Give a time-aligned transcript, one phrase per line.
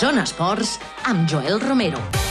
[0.00, 2.29] Zona Esports amb Joel Romero.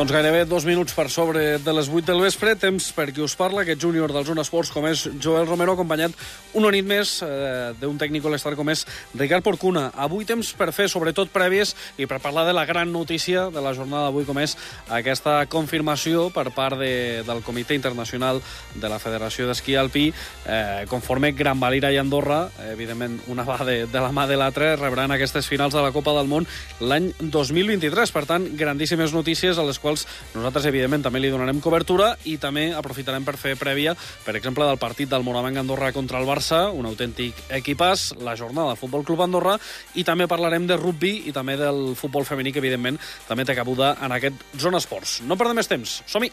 [0.00, 3.34] Doncs gairebé dos minuts per sobre de les 8 del vespre, temps per qui us
[3.36, 6.14] parla, aquest júnior del Zona Esports com és Joel Romero, acompanyat
[6.56, 9.90] una nit més eh, d'un tècnic l'estar com és Ricard Porcuna.
[9.92, 13.74] Avui temps per fer sobretot prèvies i per parlar de la gran notícia de la
[13.76, 14.54] jornada d'avui com és
[14.88, 18.40] aquesta confirmació per part de, del Comitè Internacional
[18.72, 20.06] de la Federació d'Esquí Alpí,
[20.46, 24.72] eh, conforme Gran Valira i Andorra, evidentment una va de, de la mà de l'altra,
[24.80, 26.48] rebran aquestes finals de la Copa del Món
[26.80, 28.16] l'any 2023.
[28.16, 32.36] Per tant, grandíssimes notícies a les quals quals nosaltres, evidentment, també li donarem cobertura i
[32.40, 36.68] també aprofitarem per fer prèvia, per exemple, del partit del Moravenc Andorra contra el Barça,
[36.70, 39.58] un autèntic equipàs, la jornada del Futbol Club Andorra,
[39.98, 43.96] i també parlarem de rugby i també del futbol femení, que, evidentment, també té cabuda
[44.04, 45.20] en aquest Zona Esports.
[45.26, 46.00] No perdem més temps.
[46.06, 46.30] Som-hi!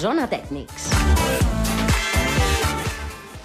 [0.00, 0.99] Zona Tècnics.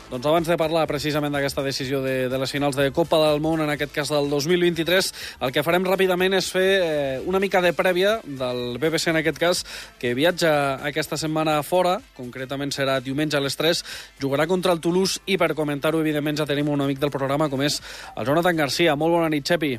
[0.05, 3.63] Doncs abans de parlar precisament d'aquesta decisió de, de les finals de Copa del Món,
[3.63, 5.07] en aquest cas del 2023,
[5.41, 9.41] el que farem ràpidament és fer eh, una mica de prèvia del BBC, en aquest
[9.41, 9.63] cas,
[9.97, 10.51] que viatja
[10.85, 13.81] aquesta setmana fora, concretament serà diumenge a les 3,
[14.21, 17.65] jugarà contra el Toulouse i per comentar-ho, evidentment, ja tenim un amic del programa com
[17.65, 17.81] és
[18.13, 18.93] el Jonathan Garcia.
[18.93, 19.73] Molt bona nit, Xepi.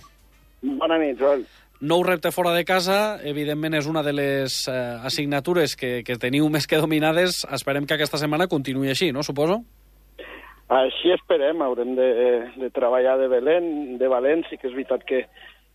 [0.82, 1.46] Bona nit, Joel.
[1.86, 6.50] Nou repte fora de casa, evidentment és una de les eh, assignatures que, que teniu
[6.50, 7.44] més que dominades.
[7.46, 9.22] Esperem que aquesta setmana continuï així, no?
[9.22, 9.62] Suposo?
[10.72, 12.08] Així esperem, haurem de,
[12.58, 15.20] de treballar de, Belén, de valent, sí que és veritat que,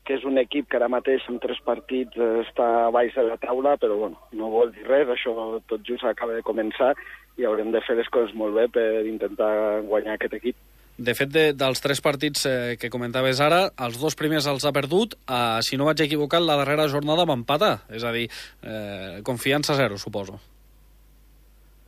[0.04, 3.24] que és un equip que ara mateix en tres partits eh, està a baix de
[3.30, 5.32] la taula, però bueno, no vol dir res, això
[5.72, 6.92] tot just acaba de començar
[7.40, 9.54] i haurem de fer les coses molt bé per intentar
[9.88, 10.60] guanyar aquest equip.
[11.02, 14.76] De fet, de, dels tres partits eh, que comentaves ara, els dos primers els ha
[14.76, 18.28] perdut, eh, si no vaig equivocat, la darrera jornada va empatar, és a dir,
[18.62, 20.42] eh, confiança zero, suposo.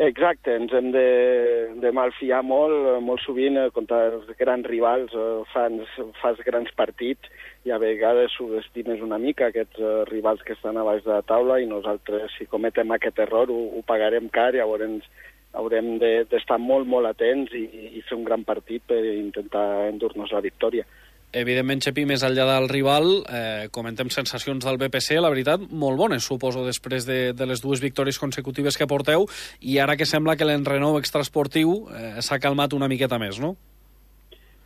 [0.04, 1.04] Exacte, ens hem de,
[1.80, 7.30] de malfiar molt, molt sovint eh, contra els grans rivals, eh, fans, fas grans partits
[7.64, 11.22] i a vegades subestimes una mica aquests eh, rivals que estan a baix de la
[11.30, 15.08] taula i nosaltres, si cometem aquest error, ho, ho pagarem car i llavors
[15.54, 17.64] haurem d'estar de, molt, molt atents i,
[18.00, 20.84] i fer un gran partit per intentar endur-nos la victòria.
[21.34, 26.28] Evidentment, Xepi, més enllà del rival, eh, comentem sensacions del BPC, la veritat, molt bones,
[26.30, 29.26] suposo, després de, de les dues victòries consecutives que porteu,
[29.60, 33.56] i ara que sembla que l'enrenou extraesportiu eh, s'ha calmat una miqueta més, no?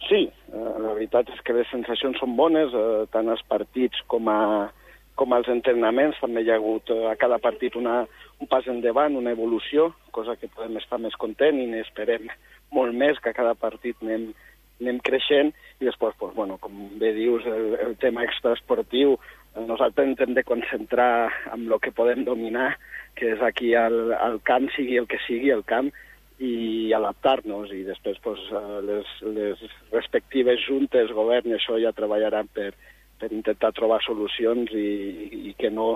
[0.09, 4.27] Sí, eh, la veritat és que les sensacions són bones, eh, tant els partits com,
[4.27, 4.67] a,
[5.15, 6.19] com als entrenaments.
[6.19, 8.01] També hi ha hagut eh, a cada partit una,
[8.43, 12.27] un pas endavant, una evolució, cosa que podem estar més content i n'esperem
[12.75, 14.33] molt més, que a cada partit anem,
[14.81, 19.17] anem creixent i després, pues, bueno, com bé dius, el, el tema extraesportiu,
[19.57, 22.75] nosaltres ens hem de concentrar en el que podem dominar,
[23.17, 25.89] que és aquí al, al camp, sigui el que sigui el camp,
[26.37, 32.71] i adaptar-nos i després pues, eh, les, les respectives juntes, govern això ja treballaran per,
[33.17, 35.95] per intentar trobar solucions i, i que no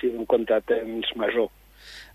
[0.00, 1.50] sigui un contratemps major.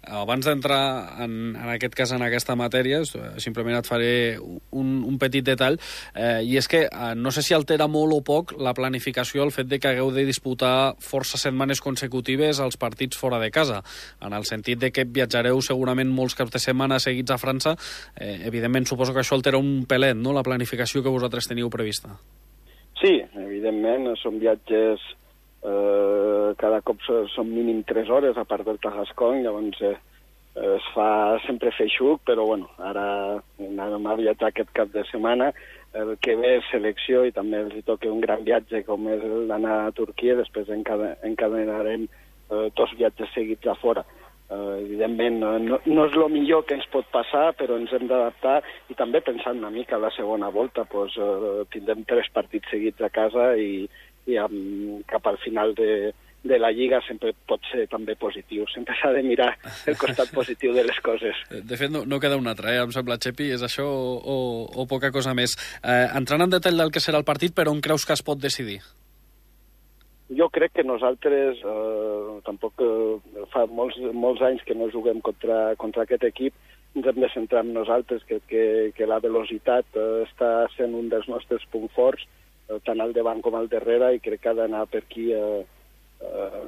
[0.08, 3.02] Abans d'entrar en, en aquest cas en aquesta matèria,
[3.44, 5.76] simplement et faré un, un petit detall,
[6.16, 9.52] eh, i és que eh, no sé si altera molt o poc la planificació el
[9.52, 13.82] fet de que hagueu de disputar força setmanes consecutives als partits fora de casa,
[14.24, 17.76] en el sentit de que viatjareu segurament molts caps de setmana seguits a França,
[18.16, 22.16] eh, evidentment suposo que això altera un pelet, no?, la planificació que vosaltres teniu prevista.
[23.02, 25.04] Sí, evidentment, són viatges
[25.64, 27.02] eh, cada cop
[27.34, 29.96] són mínim 3 hores, a part del Tarrascon, llavors eh,
[30.58, 33.08] es fa sempre feixuc, però bueno, ara
[33.62, 35.52] anem a viatjar aquest cap de setmana,
[35.98, 39.80] el que ve és selecció i també els toca un gran viatge com és l'anar
[39.86, 44.06] a Turquia, després encadenarem eh, dos viatges seguits a fora.
[44.48, 48.62] Uh, evidentment, no, no és el millor que ens pot passar, però ens hem d'adaptar.
[48.88, 53.04] I també pensant una mica a la segona volta, pues, uh, tindrem tres partits seguits
[53.04, 53.90] a casa i,
[54.28, 56.12] i amb, cap al final de,
[56.44, 58.66] de la Lliga sempre pot ser també positiu.
[58.74, 59.50] Sempre s'ha de mirar
[59.88, 61.42] el costat positiu de les coses.
[61.70, 62.84] De fet, no, no queda una altra, eh?
[62.84, 64.38] em sembla, Xepi, és això o, o,
[64.84, 65.58] o poca cosa més.
[65.82, 68.40] Eh, entrant en detall del que serà el partit, però on creus que es pot
[68.42, 68.80] decidir?
[70.38, 75.76] Jo crec que nosaltres, eh, tampoc eh, fa molts, molts anys que no juguem contra,
[75.80, 76.56] contra aquest equip,
[76.98, 78.64] ens hem de centrar en nosaltres, que, que,
[78.98, 82.28] que la velocitat eh, està sent un dels nostres punts forts,
[82.86, 85.32] tant al davant com al darrere, i crec que ha d'anar per aquí.
[85.34, 85.64] Eh,
[86.22, 86.64] eh,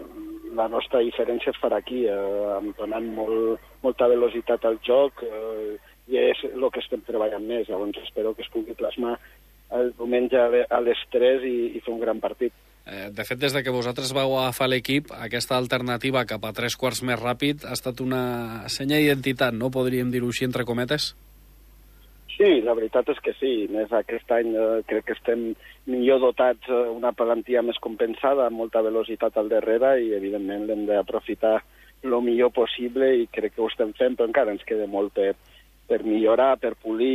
[0.56, 5.78] la nostra diferència es farà aquí, eh, donant molt, molta velocitat al joc, eh,
[6.10, 7.69] i és el que estem treballant més.
[7.69, 9.18] Llavors espero que es pugui plasmar
[9.78, 12.54] el diumenge a les 3 i, i fer un gran partit.
[12.90, 16.78] Eh, de fet, des de que vosaltres vau agafar l'equip, aquesta alternativa cap a tres
[16.80, 19.69] quarts més ràpid ha estat una senya d'identitat, no?
[19.69, 21.13] Podríem dir-ho així, entre cometes?
[22.39, 23.51] Sí, la veritat és que sí.
[23.68, 25.41] Més aquest any eh, crec que estem
[25.91, 30.86] millor dotats, eh, una palantia més compensada, amb molta velocitat al darrere i, evidentment, l'hem
[30.88, 31.57] d'aprofitar
[32.07, 35.33] el millor possible i crec que ho estem fent, però encara ens queda molt per,
[35.91, 37.12] per millorar, per polir,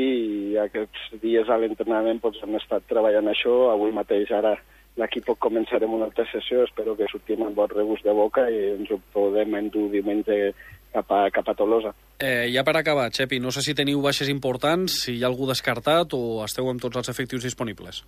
[0.53, 3.57] i aquests dies a l'entrenament doncs, hem estat treballant això.
[3.73, 4.59] Avui mateix ara
[5.01, 8.93] l'equip començarem una altra sessió, espero que sortim amb bon regust de boca i ens
[8.95, 10.55] ho podem endur diumenge
[10.95, 11.91] cap a, cap a Tolosa.
[12.23, 15.49] Eh, ja per acabar, Xepi, no sé si teniu baixes importants, si hi ha algú
[15.51, 18.05] descartat o esteu amb tots els efectius disponibles.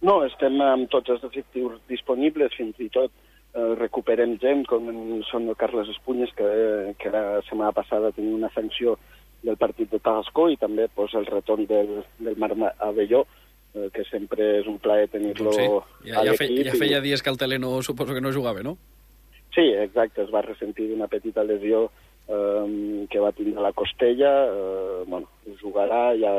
[0.00, 4.88] No, estem amb tots els efectius disponibles, fins i tot eh, recuperem gent, com
[5.28, 6.48] són el Carles Espunyes, que,
[7.02, 8.96] que la setmana passada tenia una sanció
[9.42, 13.47] del partit de Tarrascó i també pues, el retorn del, del Mar Avelló, eh,
[13.94, 15.66] que sempre és un plaer tenir-lo sí.
[16.08, 18.62] ja, ja, fe, ja feia i- dies que el Tele no, suposo que no jugava,
[18.62, 18.76] no?
[19.54, 21.86] Sí, exacte, es va ressentir d'una petita lesió
[22.28, 25.28] eh, que va tindre la costella, eh, bueno,
[25.62, 26.32] jugarà, ja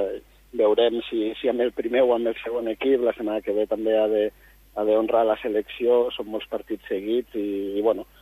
[0.54, 3.66] veurem si, si amb el primer o amb el segon equip, la setmana que ve
[3.70, 4.30] també ha de,
[4.76, 8.19] ha de honrar la selecció, són molts partits seguits i, i bueno, eh,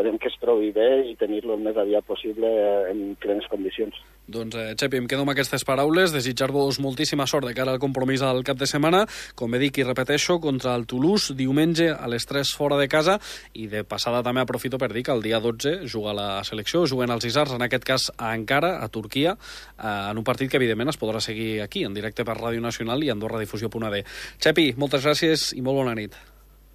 [0.00, 3.96] esperem que es trobi bé i tenir-lo el més aviat possible eh, en plenes condicions.
[4.30, 8.22] Doncs, eh, Xepi, em quedo amb aquestes paraules, desitjar-vos moltíssima sort de cara al compromís
[8.22, 9.02] del cap de setmana,
[9.34, 13.18] com he dit i repeteixo, contra el Toulouse, diumenge a les 3 fora de casa,
[13.52, 17.10] i de passada també aprofito per dir que el dia 12 juga la selecció, juguen
[17.10, 20.94] els Isars, en aquest cas a Ankara, a Turquia, eh, en un partit que evidentment
[20.94, 24.04] es podrà seguir aquí, en directe per Ràdio Nacional i AndorraDifusió.d.
[24.38, 26.14] Xepi, moltes gràcies i molt bona nit.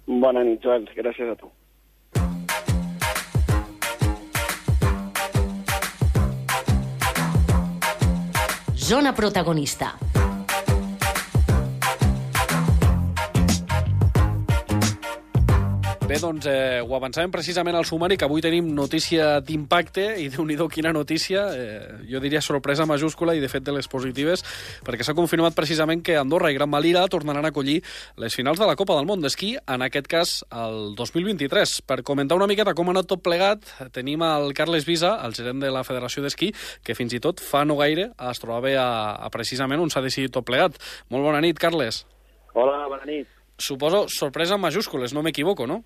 [0.06, 0.90] Bona nit, Joel.
[0.94, 1.55] Gràcies a tu.
[8.86, 10.15] Zona protagonista.
[16.06, 20.44] Bé, doncs eh, ho avançàvem precisament al sumari, que avui tenim notícia d'impacte, i déu
[20.46, 24.44] nhi quina notícia, eh, jo diria sorpresa majúscula i de fet de les positives,
[24.86, 27.82] perquè s'ha confirmat precisament que Andorra i Gran Valira tornaran a acollir
[28.22, 31.80] les finals de la Copa del Món d'esquí, en aquest cas el 2023.
[31.82, 35.58] Per comentar una miqueta com ha anat tot plegat, tenim el Carles Visa, el gerent
[35.58, 36.52] de la Federació d'Esquí,
[36.86, 38.86] que fins i tot fa no gaire es trobava a,
[39.26, 40.78] a precisament on s'ha decidit tot plegat.
[41.10, 42.04] Molt bona nit, Carles.
[42.54, 43.26] Hola, bona nit.
[43.58, 45.82] Suposo sorpresa en majúscules, no m'equivoco, no?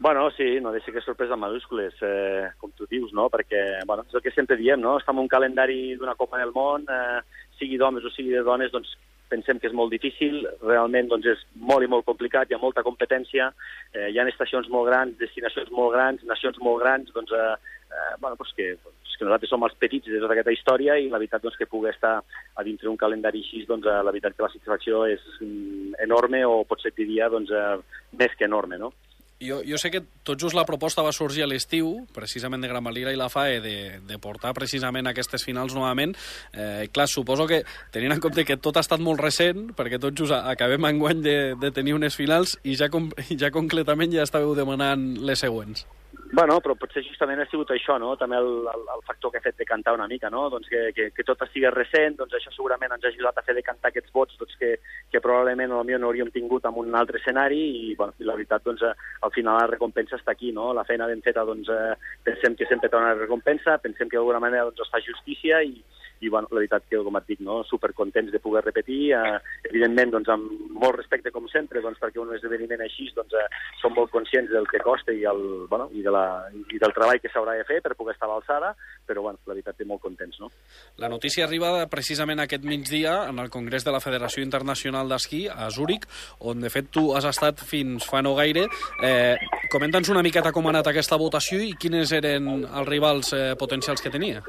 [0.00, 3.26] Bueno, sí, no deixa que sorpresa en majúscules, eh, com tu dius, no?
[3.28, 4.94] Perquè, bueno, és el que sempre diem, no?
[5.00, 7.18] Estem en un calendari d'una Copa del Món, eh,
[7.58, 8.94] sigui d'homes o sigui de dones, doncs
[9.28, 12.84] pensem que és molt difícil, realment doncs, és molt i molt complicat, hi ha molta
[12.86, 13.50] competència,
[13.92, 18.14] eh, hi ha estacions molt grans, destinacions molt grans, nacions molt grans, doncs, eh, eh,
[18.20, 21.18] bueno, doncs que, doncs que nosaltres som els petits de tota aquesta història i la
[21.18, 24.46] veritat doncs, que pugui estar a dintre un calendari així, doncs, eh, la veritat que
[24.46, 27.76] la satisfacció és mm, enorme o potser diria doncs, eh,
[28.14, 28.94] més que enorme, no?
[29.40, 32.82] Jo, jo sé que tot just la proposta va sorgir a l'estiu, precisament de Gran
[32.82, 36.16] Valira i la FAE, de, de portar precisament aquestes finals novament.
[36.52, 37.60] Eh, clar, suposo que,
[37.94, 41.36] tenint en compte que tot ha estat molt recent, perquè tot just acabem enguany de,
[41.54, 45.86] de tenir unes finals i ja, com, ja concretament ja estàveu demanant les següents.
[46.30, 48.10] Bueno, però potser justament ha sigut això, no?
[48.20, 50.42] També el, el, el factor que ha fet de cantar una mica, no?
[50.52, 53.54] Doncs que, que, que tot estigui recent, doncs això segurament ens ha ajudat a fer
[53.56, 54.74] de cantar aquests vots doncs que,
[55.08, 58.84] que probablement potser no hauríem tingut en un altre escenari i, bueno, la veritat, doncs,
[58.84, 58.92] eh,
[59.24, 60.74] al final la recompensa està aquí, no?
[60.76, 61.96] La feina ben feta, doncs, eh,
[62.28, 65.80] pensem que sempre té una recompensa, pensem que d'alguna manera doncs, es fa justícia i,
[66.20, 67.60] i bueno, la veritat que, com et dic, no?
[67.68, 69.38] supercontents de poder repetir, eh,
[69.70, 73.46] evidentment doncs, amb molt respecte com sempre, doncs, perquè un esdeveniment així doncs, eh,
[73.82, 76.26] som molt conscients del que costa i, el, bueno, i, de la,
[76.72, 78.72] i del treball que s'haurà de fer per poder estar a l'alçada,
[79.06, 80.40] però bueno, la veritat que molt contents.
[80.42, 80.50] No?
[80.98, 85.70] La notícia arriba precisament aquest migdia en el Congrés de la Federació Internacional d'Esquí a
[85.74, 86.08] Zúrich,
[86.40, 88.66] on de fet tu has estat fins fa no gaire.
[89.04, 89.36] Eh,
[89.72, 94.00] Comenta'ns una miqueta com ha anat aquesta votació i quines eren els rivals eh, potencials
[94.00, 94.42] que tenia.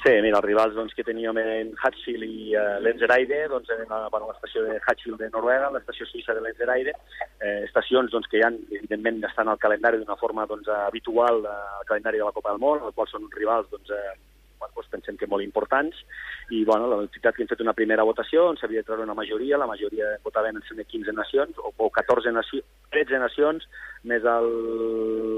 [0.00, 4.30] Sí, mira, els rivals doncs, que teníem en Hatfield i uh, Lenzerheide, doncs, en bueno,
[4.30, 6.94] l'estació de Hatfield de Noruega, l'estació suïssa de Lenzerheide,
[7.36, 11.52] eh, estacions doncs, que ja, evidentment, estan al calendari d'una forma doncs, habitual eh,
[11.82, 14.16] al calendari de la Copa del Món, els quals són rivals doncs, eh,
[14.56, 16.00] bueno, doncs pensem que molt importants,
[16.48, 19.20] i bueno, la veritat que hem fet una primera votació on s'havia de treure una
[19.20, 22.64] majoria, la majoria votaven en 15 nacions, o, o 14 nacions,
[22.96, 23.68] 13 nacions,
[24.08, 24.50] més el,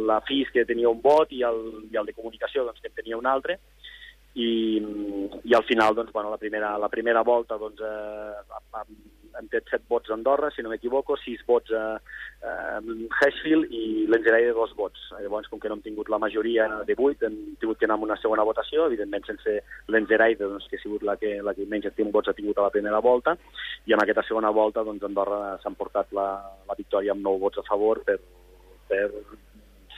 [0.06, 3.00] la FIS que tenia un vot i el, i el de comunicació doncs, que en
[3.02, 3.58] tenia un altre,
[4.34, 4.80] i,
[5.44, 8.84] i al final doncs, bueno, la, primera, la primera volta doncs, eh,
[9.38, 11.84] hem fet set vots a Andorra, si no m'equivoco, sis vots a,
[12.48, 12.52] a
[13.18, 15.00] Hashfield i l'Engerai de dos vots.
[15.20, 18.08] Llavors, com que no hem tingut la majoria de vuit, hem tingut que anar amb
[18.08, 19.58] una segona votació, evidentment sense
[19.92, 22.74] l'Engerai, doncs, que ha sigut la que, la que menys vots ha tingut a la
[22.74, 23.36] primera volta,
[23.86, 26.28] i en aquesta segona volta doncs, Andorra s'ha portat la,
[26.68, 28.18] la victòria amb nou vots a favor per,
[28.88, 29.06] per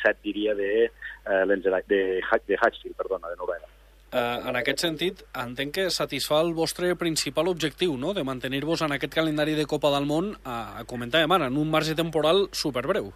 [0.02, 3.73] set, diria, de, eh, de, de Hatchfield, perdona, de Noruega.
[4.14, 8.94] Eh, en aquest sentit, entenc que satisfà el vostre principal objectiu, no?, de mantenir-vos en
[8.94, 13.10] aquest calendari de Copa del Món, a comentar, ara, en un marge temporal superbreu.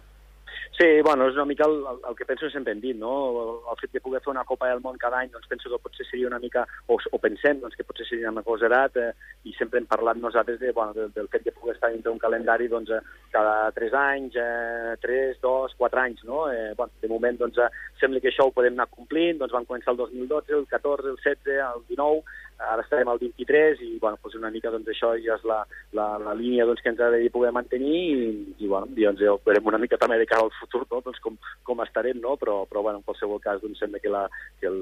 [0.79, 3.11] Sí, bueno, és una mica el, el, el que penso sempre hem dit, no?
[3.41, 5.79] El, el fet de poder fer una Copa del Món cada any, doncs penso que
[5.83, 9.09] potser seria una mica, o, o pensem doncs, que potser seria una cosa edat, eh,
[9.43, 12.21] i sempre hem parlat nosaltres de, bueno, del, del fet de poder estar dintre un
[12.23, 13.01] calendari doncs, eh,
[13.35, 16.45] cada 3 anys, eh, 3, 2, 4 anys, no?
[16.47, 17.67] Eh, bueno, de moment doncs, eh,
[17.99, 21.19] sembla que això ho podem anar complint, doncs vam començar el 2012, el 14, el
[21.19, 22.23] 16, el 19,
[22.59, 25.61] ara estarem al 23 i bueno, doncs una mica doncs, això ja és la,
[25.95, 29.35] la, la línia doncs, que ens ha de poder mantenir i, i bueno, doncs, ja
[29.45, 31.01] veurem una mica també de cara al futur no?
[31.05, 32.35] doncs, com, com estarem, no?
[32.41, 34.25] però, però bueno, en qualsevol cas doncs, sembla que, la,
[34.59, 34.79] que el,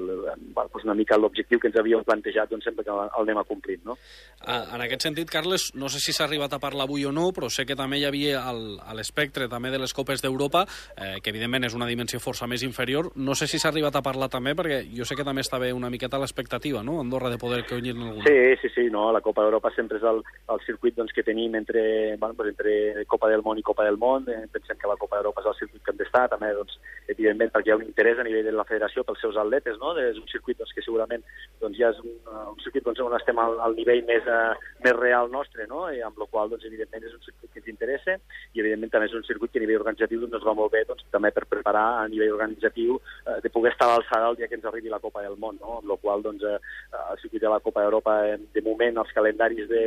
[0.54, 3.84] bueno, doncs una mica l'objectiu que ens havíem plantejat doncs, sempre que el anem complint.
[3.86, 3.96] No?
[4.42, 7.50] En aquest sentit, Carles, no sé si s'ha arribat a parlar avui o no, però
[7.52, 10.64] sé que també hi havia a l'espectre també de les Copes d'Europa,
[10.96, 13.12] eh, que evidentment és una dimensió força més inferior.
[13.16, 15.90] No sé si s'ha arribat a parlar també, perquè jo sé que també estava una
[15.90, 18.24] miqueta l'expectativa, no?, Andorra, de poder que guanyin alguna.
[18.24, 20.22] Sí, sí, sí, no, la Copa d'Europa sempre és el,
[20.54, 21.82] el circuit doncs, que tenim entre,
[22.16, 24.26] bueno, doncs, entre Copa del Món i Copa del Món.
[24.32, 26.78] Eh, pensem que la Copa d'Europa és el circuit que hem d'estar, també, doncs,
[27.12, 29.94] evidentment, perquè hi ha un interès a nivell de la federació pels seus atletes, no?
[30.00, 31.24] És un circuit doncs, que segurament
[31.60, 32.16] doncs, ja és un,
[32.54, 35.86] un circuit doncs, on estem al, al nivell més, uh, més real nostre, no?
[35.92, 39.10] I amb la qual, doncs, evidentment, és un circuit que ens interessa i, evidentment, també
[39.10, 41.86] és un circuit que a nivell organitzatiu doncs, va molt bé doncs, també per preparar
[42.02, 45.02] a nivell organitzatiu eh, de poder estar a l'alçada el dia que ens arribi la
[45.02, 45.78] Copa del Món, no?
[45.78, 46.58] amb la qual doncs, eh,
[46.98, 49.84] el circuit de la Copa d'Europa Europa, de moment, els calendaris de,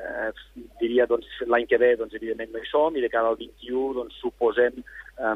[0.00, 0.30] eh,
[0.80, 3.94] diria, doncs, l'any que ve, doncs, evidentment no hi som, i de cara al 21,
[3.98, 4.80] doncs, suposem,
[5.18, 5.34] eh,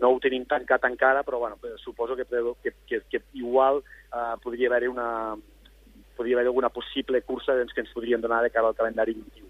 [0.00, 2.26] no ho tenim tancat encara, però, bueno, suposo que,
[2.62, 3.82] que, que, que igual
[4.12, 5.36] eh, podria haver-hi una
[6.18, 9.47] podria haver alguna possible cursa doncs, que ens podrien donar de cara al calendari 21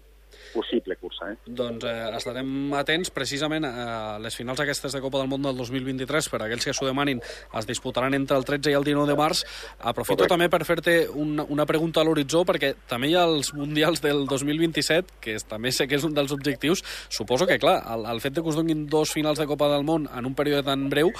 [0.53, 1.31] possible cursa.
[1.33, 1.37] Eh?
[1.45, 6.29] Doncs eh, estarem atents precisament a les finals aquestes de Copa del Món del 2023,
[6.31, 9.17] per a aquells que s'ho demanin, es disputaran entre el 13 i el 19 de
[9.19, 9.43] març.
[9.79, 10.33] Aprofito Correcte.
[10.33, 14.25] també per fer-te una, una pregunta a l'horitzó, perquè també hi ha els Mundials del
[14.29, 16.83] 2027, que és, també sé que és un dels objectius.
[17.09, 19.85] Suposo que, clar, el, el fet de que us donin dos finals de Copa del
[19.87, 21.11] Món en un període tan breu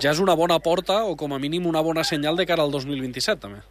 [0.00, 2.74] ja és una bona porta o com a mínim una bona senyal de cara al
[2.74, 3.62] 2027, també.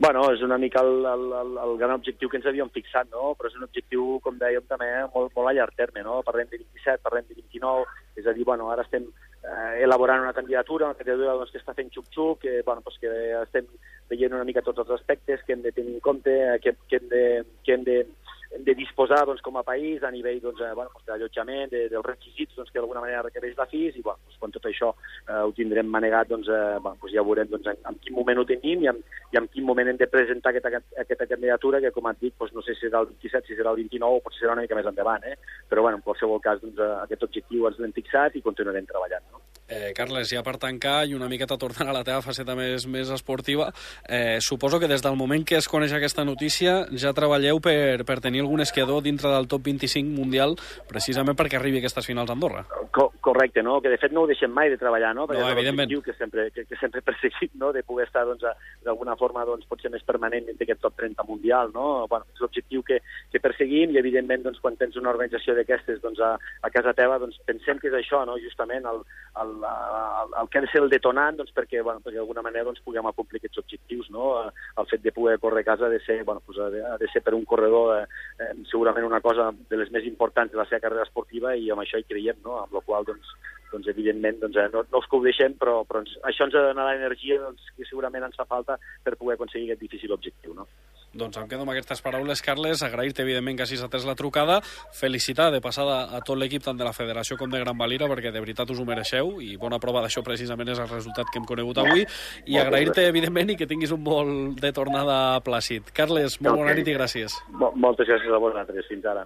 [0.00, 3.32] Bueno, és una mica el, el, el, el gran objectiu que ens havíem fixat, no?
[3.34, 6.04] però és un objectiu, com dèiem, també molt, molt a llarg terme.
[6.06, 6.20] No?
[6.22, 7.88] Parlem de 27, parlem de 29,
[8.22, 11.74] és a dir, bueno, ara estem eh, elaborant una candidatura, una candidatura doncs, que està
[11.74, 13.10] fent xup-xup, que, bueno, doncs, que
[13.42, 13.66] estem
[14.12, 17.10] veient una mica tots els aspectes que hem de tenir en compte, que, que hem
[17.10, 17.24] de,
[17.66, 18.27] que hem de hem de
[18.74, 22.70] disposar doncs, com a país a nivell doncs, eh, bueno, d'allotjament, de, dels requisits doncs,
[22.70, 25.88] que d'alguna manera requereix la FIS i bueno, doncs, quan tot això eh, ho tindrem
[25.92, 28.90] manegat doncs, eh, bueno, doncs ja veurem doncs, en, en quin moment ho tenim i
[28.92, 29.02] en,
[29.34, 32.56] i en quin moment hem de presentar aquesta, aquesta candidatura que com et dic doncs,
[32.56, 34.78] no sé si serà el 27, si serà el 29 o potser serà una mica
[34.78, 35.36] més endavant, eh?
[35.68, 39.28] però bueno, en qualsevol cas doncs, eh, aquest objectiu ens l'hem fixat i continuarem treballant.
[39.32, 39.44] No?
[39.68, 43.10] Eh, Carles, ja per tancar i una miqueta tornant a la teva faceta més, més
[43.12, 43.68] esportiva,
[44.08, 48.18] eh, suposo que des del moment que es coneix aquesta notícia ja treballeu per, per
[48.24, 50.56] tenir algun esquiador dintre del top 25 mundial
[50.88, 52.64] precisament perquè arribi a aquestes finals a Andorra.
[52.90, 53.80] Co correcte, no?
[53.84, 55.26] que de fet no ho deixem mai de treballar, no?
[55.28, 55.92] perquè no, evidentment.
[56.04, 57.72] que sempre, que, que sempre perseguim, no?
[57.76, 58.46] de poder estar doncs,
[58.86, 61.72] d'alguna forma doncs, potser més permanent dintre aquest top 30 mundial.
[61.74, 62.06] No?
[62.08, 66.22] Bueno, és l'objectiu que, que perseguim i evidentment doncs, quan tens una organització d'aquestes doncs,
[66.24, 68.38] a, a casa teva doncs, pensem que és això, no?
[68.40, 69.04] justament el,
[69.42, 72.66] el, el, el que ha de ser el detonant doncs, perquè, bueno, perquè d'alguna manera
[72.68, 74.08] doncs, puguem acomplir aquests objectius.
[74.14, 74.30] No?
[74.78, 76.96] El fet de poder córrer a casa ha de ser, bueno, doncs, ha de, ha
[77.00, 78.06] de ser per un corredor eh,
[78.44, 81.84] eh, segurament una cosa de les més importants de la seva carrera esportiva i amb
[81.84, 82.58] això hi creiem, no?
[82.62, 83.34] amb la qual doncs,
[83.72, 86.56] doncs evidentment doncs, eh, no, no els que ho deixem, però, però ens, això ens
[86.56, 90.14] ha de donar l'energia doncs, que segurament ens fa falta per poder aconseguir aquest difícil
[90.16, 90.54] objectiu.
[90.56, 90.68] No?
[91.16, 92.82] Doncs em quedo amb aquestes paraules, Carles.
[92.84, 94.60] Agrair-te, evidentment, que hagis atès la trucada.
[94.92, 98.32] Felicitar de passada a tot l'equip, tant de la federació com de Gran Valira, perquè
[98.34, 101.48] de veritat us ho mereixeu i bona prova d'això precisament és el resultat que hem
[101.48, 102.04] conegut avui.
[102.46, 105.88] I agrair-te, evidentment, i que tinguis un vol de tornada plàcid.
[105.96, 106.64] Carles, molt okay.
[106.64, 107.40] bona nit i gràcies.
[107.56, 108.84] Moltes gràcies a vosaltres.
[108.88, 109.24] Fins ara.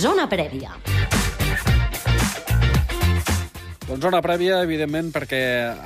[0.00, 0.72] Zona prèvia.
[3.90, 5.38] Doncs zona prèvia, evidentment, perquè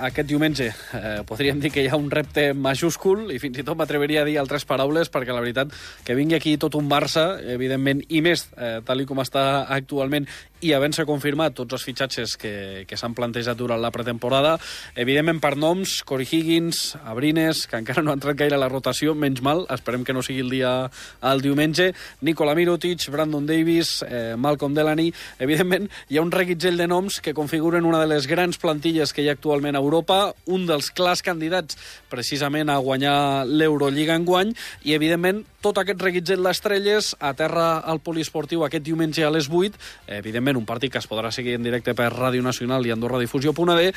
[0.04, 3.78] aquest diumenge eh, podríem dir que hi ha un repte majúscul i fins i tot
[3.80, 5.72] m'atreveria a dir altres paraules perquè la veritat
[6.04, 10.28] que vingui aquí tot un Barça, evidentment, i més, eh, tal com està actualment,
[10.64, 12.54] i havent-se confirmat tots els fitxatges que,
[12.88, 14.54] que s'han plantejat durant la pretemporada,
[14.96, 19.14] evidentment per noms, Corey Higgins, Abrines, que encara no ha entrat gaire a la rotació,
[19.18, 20.72] menys mal, esperem que no sigui el dia
[21.20, 21.90] al diumenge,
[22.24, 27.36] Nikola Mirotic, Brandon Davis, eh, Malcolm Delaney, evidentment hi ha un reguitzell de noms que
[27.36, 31.22] configuren una de les grans plantilles que hi ha actualment a Europa, un dels clars
[31.24, 31.76] candidats
[32.08, 34.54] precisament a guanyar l'Eurolliga enguany,
[34.88, 39.78] i evidentment tot aquest reguitzell d'estrelles aterra al poliesportiu aquest diumenge a les 8,
[40.18, 43.92] evidentment un partit que es podrà seguir en directe per Ràdio Nacional i Andorra Difusió.d,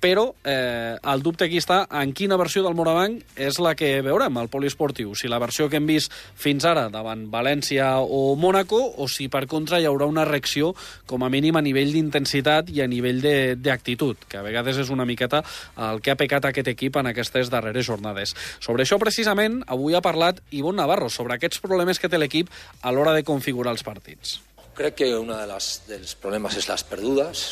[0.00, 4.36] però eh, el dubte aquí està en quina versió del Morabanc és la que veurem
[4.38, 5.14] al poliesportiu.
[5.16, 9.46] Si la versió que hem vist fins ara davant València o Mònaco o si per
[9.50, 10.74] contra hi haurà una reacció
[11.06, 13.22] com a mínim a nivell d'intensitat i a nivell
[13.62, 15.42] d'actitud, que a vegades és una miqueta
[15.88, 18.36] el que ha pecat aquest equip en aquestes darreres jornades.
[18.60, 22.92] Sobre això precisament avui ha parlat Ivon Navarro sobre aquests problemes que té l'equip a
[22.92, 24.40] l'hora de configurar els partits.
[24.76, 27.44] Crec que un de les, dels problemes és les perdudes,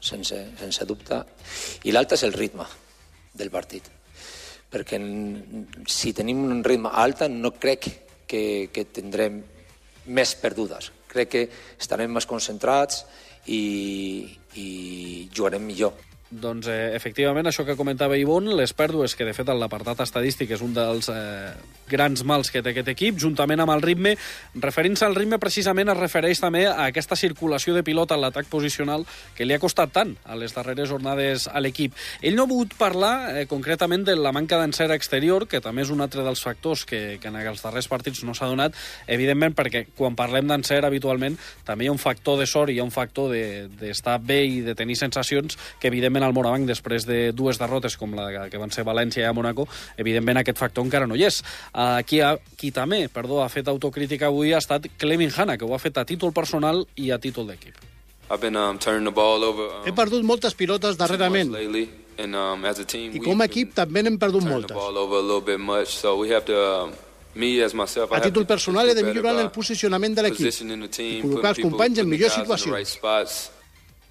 [0.00, 1.18] sense, sense dubte,
[1.84, 2.64] i l'altre és el ritme
[3.36, 3.90] del partit.
[4.72, 4.96] Perquè
[5.92, 7.90] si tenim un ritme alt no crec
[8.24, 9.42] que, que tindrem
[10.16, 10.88] més perdudes.
[11.12, 11.42] Crec que
[11.76, 13.04] estarem més concentrats
[13.52, 14.24] i,
[14.56, 15.92] i jugarem millor.
[16.32, 20.62] Doncs, eh, efectivament, això que comentava Ivon, les pèrdues, que de fet l'apartat estadístic és
[20.64, 21.52] un dels eh,
[21.90, 24.14] grans mals que té aquest equip, juntament amb el ritme,
[24.56, 29.04] referint-se al ritme precisament es refereix també a aquesta circulació de pilota en l'atac posicional
[29.36, 31.92] que li ha costat tant a les darreres jornades a l'equip.
[32.22, 35.92] Ell no ha volgut parlar eh, concretament de la manca d'encert exterior, que també és
[35.92, 38.72] un altre dels factors que, que en els darrers partits no s'ha donat,
[39.06, 41.36] evidentment perquè quan parlem d'encert habitualment
[41.68, 43.36] també hi ha un factor de sort i hi ha un factor
[43.76, 47.58] d'estar de, bé i de tenir sensacions que evidentment evidentment al Morabanc, després de dues
[47.58, 51.26] derrotes com la que van ser València i Monaco, evidentment aquest factor encara no hi
[51.26, 51.42] és.
[52.06, 55.74] Qui, ha, qui també perdó, ha fet autocrítica avui ha estat Clevin Hanna, que ho
[55.74, 57.74] ha fet a títol personal i a títol d'equip.
[58.32, 58.78] Um, um,
[59.84, 61.52] He perdut moltes pilotes darrerament.
[61.52, 62.66] Um,
[63.12, 64.76] I com a equip també n'hem perdut moltes.
[68.12, 72.08] A títol personal he de millorar el posicionament de l'equip i col·locar els companys en
[72.08, 72.98] millors situacions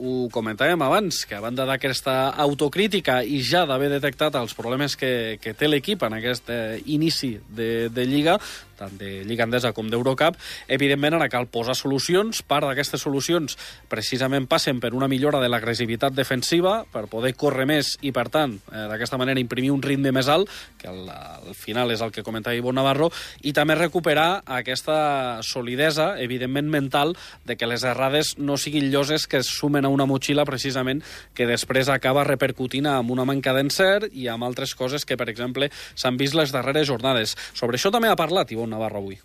[0.02, 5.38] ho comentàvem abans, que a banda d'aquesta autocrítica i ja d'haver detectat els problemes que,
[5.42, 8.40] que té l'equip en aquest eh, inici de, de Lliga,
[8.82, 10.38] tant de Lliga Endesa com d'Eurocup,
[10.72, 12.42] evidentment ara cal posar solucions.
[12.48, 13.58] Part d'aquestes solucions
[13.92, 18.58] precisament passen per una millora de l'agressivitat defensiva, per poder córrer més i, per tant,
[18.72, 20.50] eh, d'aquesta manera imprimir un ritme més alt,
[20.82, 23.12] que al, al final és el que comentava Ivo Navarro,
[23.46, 29.42] i també recuperar aquesta solidesa, evidentment mental, de que les errades no siguin lloses que
[29.42, 31.04] es sumen a una motxilla precisament
[31.38, 35.70] que després acaba repercutint amb una manca d'encert i amb altres coses que, per exemple,
[35.96, 37.36] s'han vist les darreres jornades.
[37.54, 39.20] Sobre això també ha parlat Ivon Navarro avui?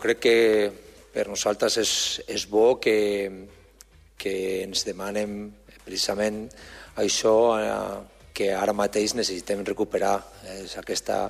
[0.00, 0.36] Crec que
[1.14, 1.92] per nosaltres és,
[2.28, 2.96] és bo que,
[4.20, 4.34] que
[4.66, 5.38] ens demanem
[5.86, 6.44] precisament
[7.00, 10.18] això eh, que ara mateix necessitem recuperar
[10.58, 11.24] és aquesta,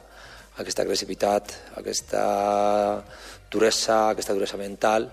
[0.59, 2.25] aquesta agressivitat, aquesta
[3.53, 5.11] duresa, aquesta duresa mental.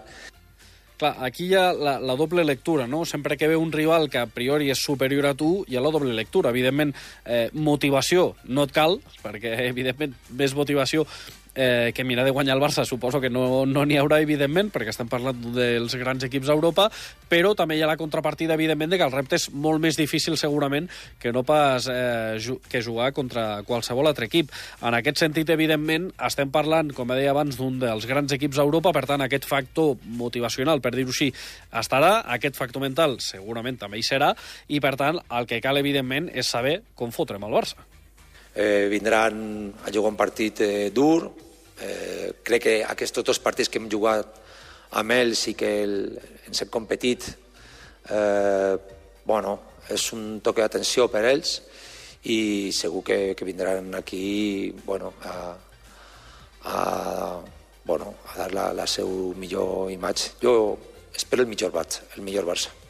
[0.98, 3.04] Clar, aquí hi ha la, la doble lectura, no?
[3.06, 5.92] Sempre que ve un rival que a priori és superior a tu, hi ha la
[5.94, 6.54] doble lectura.
[6.54, 6.94] Evidentment,
[7.26, 11.06] eh, motivació no et cal, perquè, evidentment, més motivació
[11.56, 14.94] eh, que mira de guanyar el Barça suposo que no n'hi no haurà, evidentment, perquè
[14.94, 16.90] estem parlant dels grans equips d'Europa,
[17.30, 20.38] però també hi ha la contrapartida, evidentment, de que el repte és molt més difícil,
[20.40, 20.90] segurament,
[21.20, 24.52] que no pas eh, que jugar contra qualsevol altre equip.
[24.82, 29.06] En aquest sentit, evidentment, estem parlant, com deia abans, d'un dels grans equips d'Europa, per
[29.10, 31.32] tant, aquest factor motivacional, per dir-ho així,
[31.84, 34.34] estarà, aquest factor mental segurament també hi serà,
[34.68, 37.93] i per tant, el que cal, evidentment, és saber com fotrem el Barça
[38.56, 41.32] eh, vindran a jugar un partit eh, dur.
[41.82, 44.40] Eh, crec que aquests els partits que hem jugat
[45.00, 45.96] amb ells i que el,
[46.48, 47.26] ens hem competit,
[48.10, 48.76] eh,
[49.26, 49.58] bueno,
[49.90, 51.58] és un toque d'atenció per ells
[52.30, 55.58] i segur que, que vindran aquí bueno, a,
[56.64, 57.42] a,
[57.84, 60.38] bueno, a dar la, la seu millor imatge.
[60.42, 60.78] Jo
[61.14, 61.76] espero el millor,
[62.16, 62.83] el millor Barça.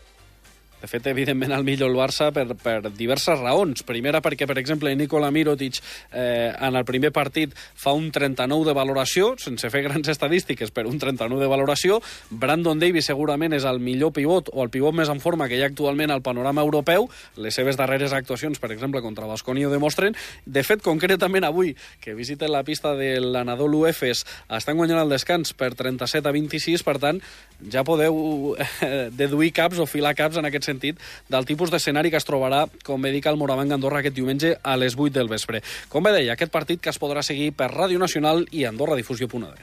[0.83, 3.85] De fet, evidentment, el millor el Barça per, per diverses raons.
[3.87, 5.77] Primera, perquè, per exemple, Nikola Mirotic
[6.11, 10.91] eh, en el primer partit fa un 39 de valoració, sense fer grans estadístiques, però
[10.91, 12.01] un 39 de valoració.
[12.27, 15.63] Brandon Davis segurament és el millor pivot o el pivot més en forma que hi
[15.63, 17.07] ha actualment al panorama europeu.
[17.39, 20.19] Les seves darreres actuacions, per exemple, contra Basconi ho demostren.
[20.43, 25.55] De fet, concretament avui, que visiten la pista de l'Anadolu Efes, estan guanyant el descans
[25.55, 27.23] per 37 a 26, per tant,
[27.71, 32.19] ja podeu eh, deduir caps o filar caps en aquest sentit del tipus d'escenari que
[32.19, 35.63] es trobarà, com bé dic, al Morabanc Andorra aquest diumenge a les 8 del vespre.
[35.89, 39.53] Com bé deia, aquest partit que es podrà seguir per Ràdio Nacional i Andorra Difusió.d.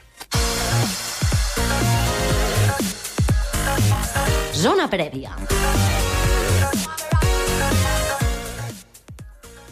[4.61, 6.00] Zona prèvia.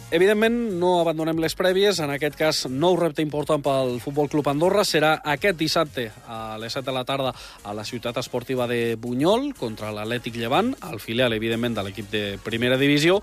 [0.09, 1.99] Evidentment, no abandonem les prèvies.
[2.01, 6.73] En aquest cas, nou repte important pel Futbol Club Andorra serà aquest dissabte a les
[6.73, 7.29] 7 de la tarda
[7.61, 12.23] a la ciutat esportiva de Bunyol contra l'Atlètic Llevant, el filial, evidentment, de l'equip de
[12.41, 13.19] primera divisió.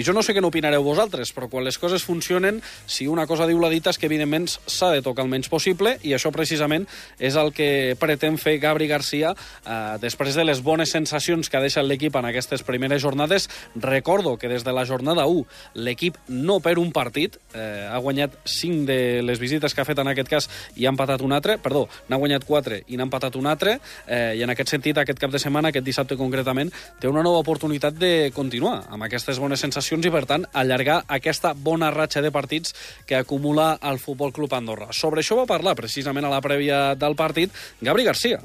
[0.00, 3.44] I jo no sé què n'opinareu vosaltres, però quan les coses funcionen, si una cosa
[3.44, 6.88] diu la dita és que, evidentment, s'ha de tocar el menys possible i això, precisament,
[7.20, 11.64] és el que pretén fer Gabri Garcia eh, després de les bones sensacions que ha
[11.68, 13.50] deixat l'equip en aquestes primeres jornades.
[13.76, 15.44] Recordo que des de la jornada 1
[15.84, 19.98] l'equip no per un partit, eh, ha guanyat 5 de les visites que ha fet
[19.98, 23.36] en aquest cas i ha empatat un altre, perdó, n'ha guanyat 4 i n'ha empatat
[23.36, 27.10] un altre, eh, i en aquest sentit, aquest cap de setmana, aquest dissabte concretament, té
[27.10, 31.90] una nova oportunitat de continuar amb aquestes bones sensacions i, per tant, allargar aquesta bona
[31.90, 32.74] ratxa de partits
[33.06, 34.92] que acumula el Futbol Club Andorra.
[34.92, 38.40] Sobre això va parlar precisament a la prèvia del partit Gabri Garcia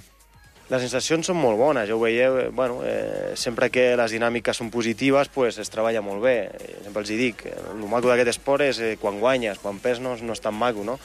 [0.66, 4.58] les sensacions són molt bones, ja ho veieu, eh, bueno, eh, sempre que les dinàmiques
[4.58, 8.34] són positives pues, es treballa molt bé, eh, sempre els hi dic, el maco d'aquest
[8.34, 10.98] esport és eh, quan guanyes, quan perds no, no és tan maco, no?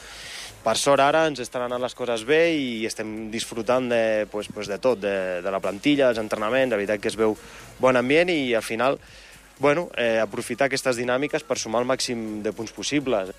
[0.61, 4.69] Per sort ara ens estan anant les coses bé i estem disfrutant de, pues, pues
[4.69, 7.37] de tot, de, de la plantilla, dels entrenaments, la veritat que es veu
[7.81, 8.99] bon ambient i al final
[9.61, 13.29] bueno, eh, aprofitar aquestes dinàmiques per sumar el màxim de punts possibles.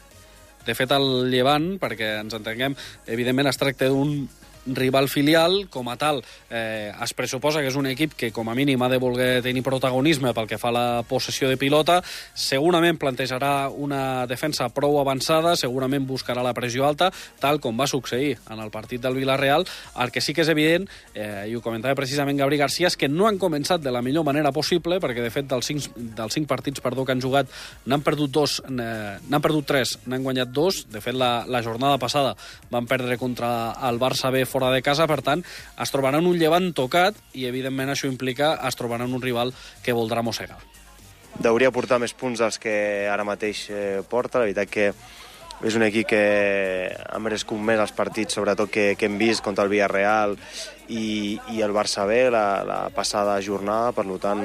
[0.62, 2.76] De fet, el Llevant, perquè ens entenguem,
[3.10, 4.28] evidentment es tracta d'un
[4.66, 8.54] rival filial, com a tal, eh, es pressuposa que és un equip que com a
[8.54, 12.02] mínim ha de voler tenir protagonisme pel que fa a la possessió de pilota,
[12.34, 18.38] segurament plantejarà una defensa prou avançada, segurament buscarà la pressió alta, tal com va succeir
[18.50, 19.66] en el partit del Villarreal.
[19.98, 23.08] El que sí que és evident, eh, i ho comentava precisament Gabri Garcia, és que
[23.08, 26.48] no han començat de la millor manera possible, perquè de fet dels cinc, dels cinc
[26.48, 27.48] partits perdó, que han jugat
[27.86, 30.86] n'han perdut dos, eh, n'han perdut tres, n'han guanyat dos.
[30.92, 32.36] De fet, la, la jornada passada
[32.70, 35.42] van perdre contra el Barça B fora de casa, per tant,
[35.80, 40.22] es trobaran un llevant tocat i, evidentment, això implica es trobaran un rival que voldrà
[40.22, 40.60] mossegar.
[41.40, 42.74] Deuria portar més punts dels que
[43.08, 44.42] ara mateix eh, porta.
[44.42, 44.90] La veritat que
[45.62, 46.22] és un equip que
[46.92, 50.34] ha merescut més els partits, sobretot que, que hem vist contra el Villarreal
[50.90, 53.94] i, i el Barça B la, la passada jornada.
[53.96, 54.44] Per tant,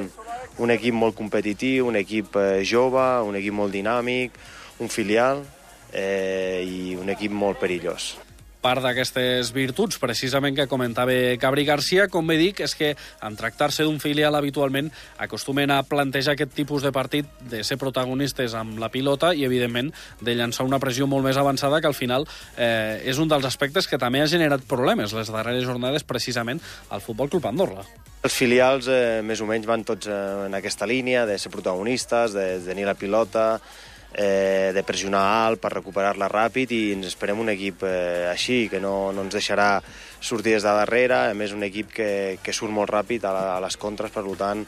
[0.62, 4.38] un equip molt competitiu, un equip eh, jove, un equip molt dinàmic,
[4.78, 5.44] un filial
[5.92, 8.14] eh, i un equip molt perillós
[8.62, 12.94] part d'aquestes virtuts, precisament que comentava Cabri Garcia, com bé dic, és que
[13.24, 18.56] en tractar-se d'un filial habitualment acostumen a plantejar aquest tipus de partit de ser protagonistes
[18.58, 22.26] amb la pilota i, evidentment, de llançar una pressió molt més avançada que al final
[22.56, 27.04] eh, és un dels aspectes que també ha generat problemes les darreres jornades precisament al
[27.04, 27.86] Futbol Club Andorra.
[28.18, 32.34] Els filials eh, més o menys van tots eh, en aquesta línia de ser protagonistes,
[32.34, 33.60] de, de tenir la pilota,
[34.14, 38.80] eh, de pressionar alt per recuperar-la ràpid i ens esperem un equip eh, així, que
[38.80, 39.82] no, no ens deixarà
[40.20, 42.10] sortir des de darrere, a més un equip que,
[42.42, 44.64] que surt molt ràpid a, la, a les contres, per tant,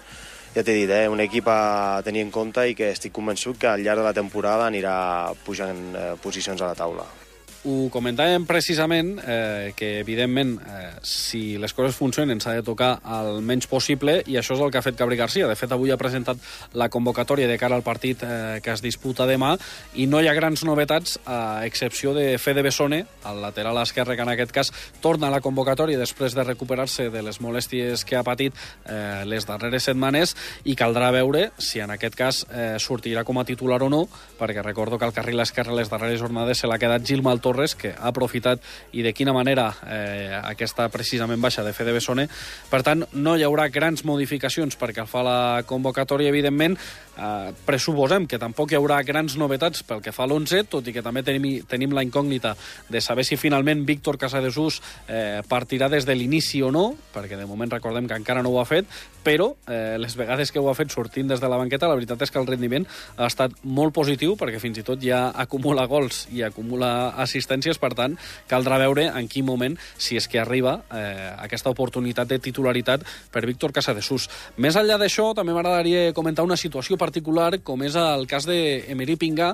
[0.54, 3.70] ja t'he dit, eh, un equip a tenir en compte i que estic convençut que
[3.70, 7.08] al llarg de la temporada anirà pujant eh, posicions a la taula
[7.68, 13.42] ho comentàvem precisament eh, que, evidentment, eh, si les coses funcionen s'ha de tocar el
[13.44, 15.48] menys possible i això és el que ha fet Gabri Garcia.
[15.48, 16.40] De fet, avui ha presentat
[16.72, 19.52] la convocatòria de cara al partit eh, que es disputa demà
[19.92, 24.24] i no hi ha grans novetats a excepció de Fede Bessone, el lateral esquerre que
[24.24, 24.72] en aquest cas
[25.04, 29.44] torna a la convocatòria després de recuperar-se de les molèsties que ha patit eh, les
[29.44, 30.32] darreres setmanes
[30.64, 34.06] i caldrà veure si en aquest cas eh, sortirà com a titular o no,
[34.40, 37.74] perquè recordo que el carril esquerre les darreres jornades se l'ha quedat Gil Maltó Torres,
[37.74, 38.62] que ha aprofitat
[38.94, 42.28] i de quina manera eh, aquesta precisament baixa de Fede Bessone.
[42.70, 46.78] Per tant, no hi haurà grans modificacions perquè el fa la convocatòria, evidentment.
[47.20, 50.94] Eh, pressuposem que tampoc hi haurà grans novetats pel que fa a l'11, tot i
[50.94, 52.54] que també tenim, tenim la incògnita
[52.88, 57.48] de saber si finalment Víctor Casadesús eh, partirà des de l'inici o no, perquè de
[57.48, 58.88] moment recordem que encara no ho ha fet,
[59.20, 62.24] però eh, les vegades que ho ha fet sortint des de la banqueta, la veritat
[62.24, 62.86] és que el rendiment
[63.18, 67.92] ha estat molt positiu, perquè fins i tot ja acumula gols i acumula assistències, per
[67.98, 68.16] tant,
[68.48, 73.44] caldrà veure en quin moment, si és que arriba eh, aquesta oportunitat de titularitat per
[73.44, 74.30] Víctor Casadesús.
[74.56, 77.09] Més enllà d'això, també m'agradaria comentar una situació particular,
[77.64, 79.50] com és el cas d'Emery Pinga,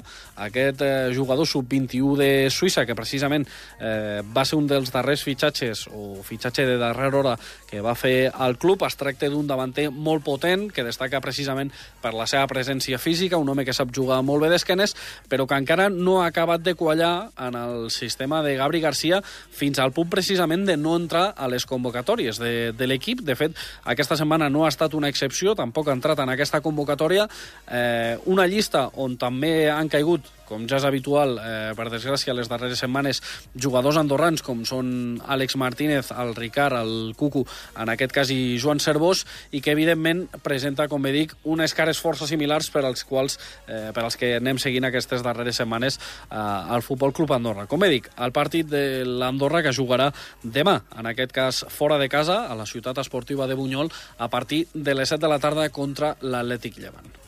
[0.46, 3.46] aquest eh, jugador sub-21 de Suïssa, que precisament
[3.80, 7.34] eh, va ser un dels darrers fitxatges, o fitxatge de darrera hora,
[7.68, 8.84] que va fer el club.
[8.86, 13.48] Es tracta d'un davanter molt potent, que destaca precisament per la seva presència física, un
[13.48, 14.96] home que sap jugar molt bé d'esquenes,
[15.28, 19.78] però que encara no ha acabat de quallar en el sistema de Gabri Garcia fins
[19.78, 23.22] al punt precisament de no entrar a les convocatòries de, de l'equip.
[23.26, 27.26] De fet, aquesta setmana no ha estat una excepció, tampoc ha entrat en aquesta convocatòria.
[27.66, 32.48] Eh, una llista on també han caigut com ja és habitual, eh, per desgràcia, les
[32.48, 33.20] darreres setmanes,
[33.58, 37.44] jugadors andorrans com són Àlex Martínez, el Ricard, el Cucu,
[37.76, 41.98] en aquest cas i Joan Cervós, i que evidentment presenta, com bé dic, unes cares
[41.98, 46.36] força similars per als quals eh, per als que anem seguint aquestes darreres setmanes eh,
[46.38, 47.66] al Futbol Club Andorra.
[47.66, 52.08] Com bé dic, el partit de l'Andorra que jugarà demà, en aquest cas fora de
[52.08, 55.70] casa, a la ciutat esportiva de Bunyol, a partir de les 7 de la tarda
[55.70, 57.26] contra l'Atlètic Llevant.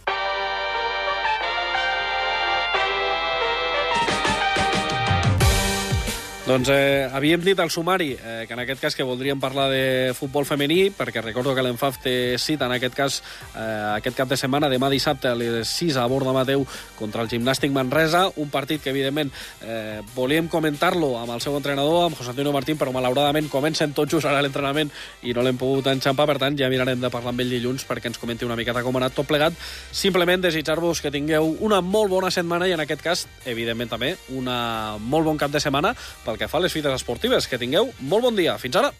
[6.48, 10.14] Doncs eh, havíem dit al sumari eh, que en aquest cas que voldríem parlar de
[10.16, 13.18] futbol femení, perquè recordo que l'Enfaf té cita en aquest cas
[13.52, 16.64] eh, aquest cap de setmana, demà dissabte a les 6 a Borda Mateu
[16.96, 19.28] contra el Gimnàstic Manresa, un partit que evidentment
[19.60, 24.16] eh, volíem comentar-lo amb el seu entrenador, amb José Antonio Martín, però malauradament comencen tots
[24.16, 24.88] just ara l'entrenament
[25.28, 28.08] i no l'hem pogut enxampar, per tant ja mirarem de parlar amb ell dilluns perquè
[28.08, 29.52] ens comenti una miqueta com ha anat tot plegat.
[29.92, 34.96] Simplement desitjar-vos que tingueu una molt bona setmana i en aquest cas, evidentment també, una
[34.96, 35.92] molt bon cap de setmana
[36.24, 37.50] pel que fa a les fites esportives.
[37.50, 38.56] Que tingueu molt bon dia.
[38.62, 38.94] Fins ara!